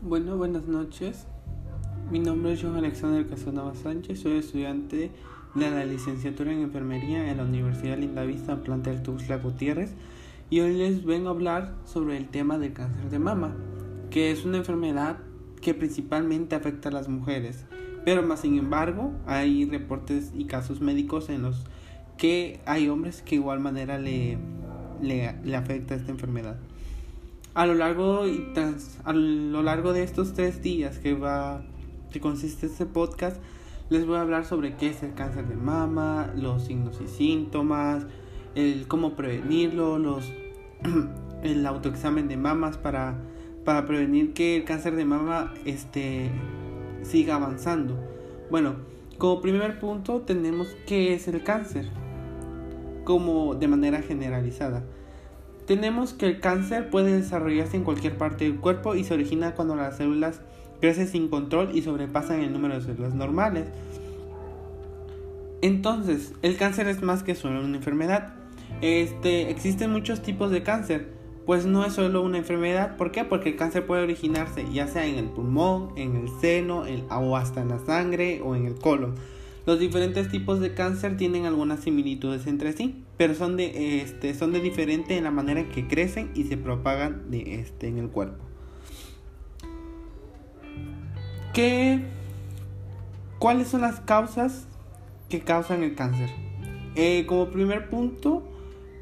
[0.00, 1.26] Bueno, buenas noches.
[2.12, 5.10] Mi nombre es Johan Alexander Casanova Sánchez, soy estudiante
[5.56, 9.94] de la licenciatura en enfermería en la Universidad Lindavista Plantel Tuxtla Gutiérrez
[10.50, 13.56] y hoy les vengo a hablar sobre el tema del cáncer de mama,
[14.08, 15.18] que es una enfermedad
[15.60, 17.64] que principalmente afecta a las mujeres,
[18.04, 21.64] pero más sin embargo hay reportes y casos médicos en los
[22.16, 24.38] que hay hombres que de igual manera le,
[25.02, 26.56] le afecta esta enfermedad
[27.58, 28.52] a lo largo y
[29.04, 31.60] a lo largo de estos tres días que va
[32.12, 33.36] que consiste este podcast
[33.90, 38.06] les voy a hablar sobre qué es el cáncer de mama los signos y síntomas
[38.54, 40.32] el cómo prevenirlo los
[41.42, 43.18] el autoexamen de mamas para
[43.64, 46.30] para prevenir que el cáncer de mama este
[47.02, 47.98] siga avanzando.
[48.52, 48.76] Bueno
[49.18, 51.86] como primer punto tenemos qué es el cáncer
[53.02, 54.84] como de manera generalizada
[55.68, 59.76] tenemos que el cáncer puede desarrollarse en cualquier parte del cuerpo y se origina cuando
[59.76, 60.40] las células
[60.80, 63.66] crecen sin control y sobrepasan el número de células normales.
[65.60, 68.32] Entonces, el cáncer es más que solo una enfermedad.
[68.80, 71.08] Este, existen muchos tipos de cáncer,
[71.44, 72.96] pues no es solo una enfermedad.
[72.96, 73.24] ¿Por qué?
[73.24, 77.60] Porque el cáncer puede originarse ya sea en el pulmón, en el seno, o hasta
[77.60, 79.16] en la sangre o en el colon.
[79.68, 84.50] Los diferentes tipos de cáncer tienen algunas similitudes entre sí, pero son de, este, son
[84.54, 88.08] de diferente en la manera en que crecen y se propagan de, este, en el
[88.08, 88.42] cuerpo.
[91.52, 92.00] ¿Qué,
[93.38, 94.66] ¿Cuáles son las causas
[95.28, 96.30] que causan el cáncer?
[96.94, 98.48] Eh, como primer punto,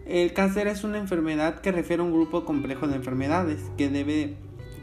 [0.05, 4.35] el cáncer es una enfermedad que refiere a un grupo complejo de enfermedades que, debe,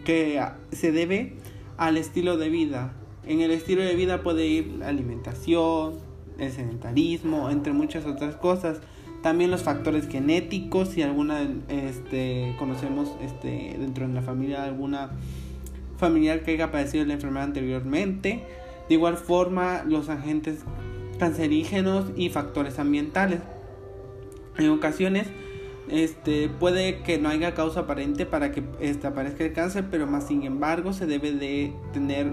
[0.06, 1.34] que se debe
[1.76, 2.94] al estilo de vida,
[3.26, 5.96] en el estilo de vida puede ir la alimentación,
[6.38, 8.80] el sedentarismo, entre muchas otras cosas.
[9.22, 15.12] También los factores genéticos, si alguna este, conocemos este, dentro de la familia alguna
[15.98, 18.44] familiar que haya padecido la enfermedad anteriormente.
[18.90, 20.60] De igual forma, los agentes
[21.18, 23.40] cancerígenos y factores ambientales.
[24.58, 25.28] En ocasiones,
[25.90, 30.28] este, puede que no haya causa aparente para que este, aparezca el cáncer, pero más
[30.28, 32.28] sin embargo se debe de tener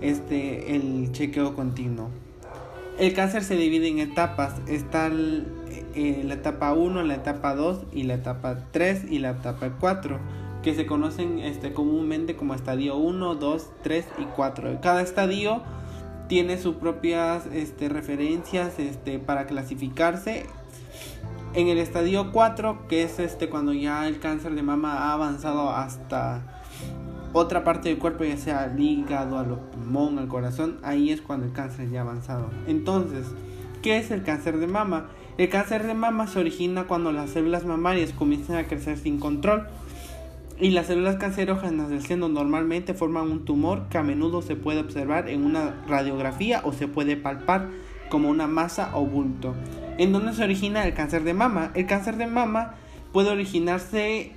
[0.00, 2.10] este, el chequeo continuo.
[2.98, 4.54] El cáncer se divide en etapas.
[4.66, 5.10] Está
[5.94, 10.20] eh, la etapa 1, la etapa 2 y la etapa 3 y la etapa 4
[10.62, 14.80] que se conocen este, comúnmente como estadio 1, 2, 3 y 4.
[14.82, 15.62] Cada estadio
[16.28, 20.46] tiene sus propias este, referencias este, para clasificarse.
[21.54, 25.70] En el estadio 4, que es este, cuando ya el cáncer de mama ha avanzado
[25.70, 26.59] hasta
[27.32, 31.46] otra parte del cuerpo, ya sea al hígado, al pulmón, al corazón, ahí es cuando
[31.46, 32.50] el cáncer ya ha avanzado.
[32.66, 33.26] Entonces,
[33.82, 35.08] ¿qué es el cáncer de mama?
[35.38, 39.66] El cáncer de mama se origina cuando las células mamarias comienzan a crecer sin control
[40.58, 44.80] y las células cancerógenas del seno normalmente forman un tumor que a menudo se puede
[44.80, 47.68] observar en una radiografía o se puede palpar
[48.10, 49.54] como una masa o bulto.
[49.96, 51.70] ¿En dónde se origina el cáncer de mama?
[51.74, 52.74] El cáncer de mama
[53.12, 54.32] puede originarse,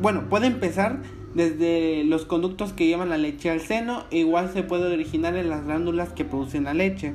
[0.00, 1.00] bueno, puede empezar
[1.36, 5.66] desde los conductos que llevan la leche al seno, igual se puede originar en las
[5.66, 7.12] glándulas que producen la leche.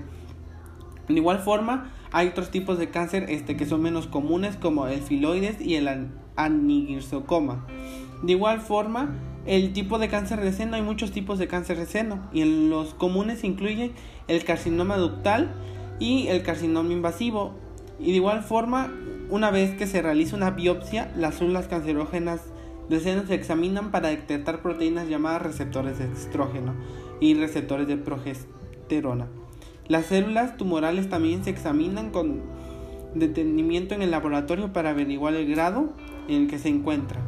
[1.08, 5.02] De igual forma, hay otros tipos de cáncer este, que son menos comunes como el
[5.02, 5.90] filoides y el
[6.36, 7.66] anigirsocoma.
[8.22, 9.16] De igual forma,
[9.48, 12.70] el tipo de cáncer de seno, hay muchos tipos de cáncer de seno y en
[12.70, 13.94] los comunes incluyen
[14.28, 15.52] el carcinoma ductal
[16.00, 17.56] y el carcinoma invasivo.
[18.00, 18.94] Y de igual forma,
[19.32, 22.51] una vez que se realiza una biopsia, las células cancerógenas
[22.92, 26.76] de seno se examinan para detectar proteínas llamadas receptores de estrógeno
[27.22, 29.28] y receptores de progesterona.
[29.88, 32.42] Las células tumorales también se examinan con
[33.16, 35.94] detenimiento en el laboratorio para averiguar el grado
[36.28, 37.22] en el que se encuentra.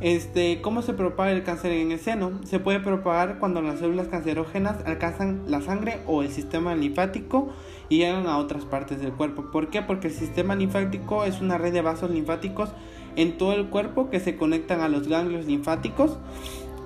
[0.00, 2.30] Este, ¿Cómo se propaga el cáncer en el seno?
[2.44, 7.48] Se puede propagar cuando las células cancerógenas alcanzan la sangre o el sistema linfático
[7.88, 9.50] y llegan a otras partes del cuerpo.
[9.50, 9.82] ¿Por qué?
[9.82, 12.70] Porque el sistema linfático es una red de vasos linfáticos
[13.16, 16.18] en todo el cuerpo que se conectan a los ganglios linfáticos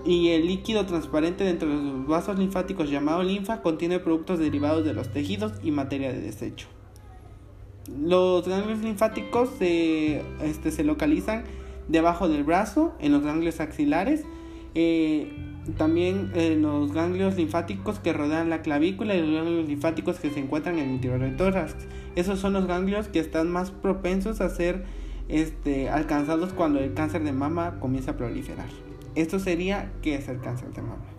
[0.05, 4.95] y el líquido transparente dentro de los vasos linfáticos llamado linfa contiene productos derivados de
[4.95, 6.69] los tejidos y materia de desecho.
[8.01, 11.45] Los ganglios linfáticos se, este, se localizan
[11.89, 14.25] debajo del brazo, en los ganglios axilares,
[14.75, 15.33] eh,
[15.77, 20.41] también en los ganglios linfáticos que rodean la clavícula y los ganglios linfáticos que se
[20.41, 21.75] encuentran en el interior del tórax.
[22.17, 24.85] Esos son los ganglios que están más propensos a ser
[25.29, 28.69] este, alcanzados cuando el cáncer de mama comienza a proliferar.
[29.15, 31.18] Esto sería qué es el cáncer de mama.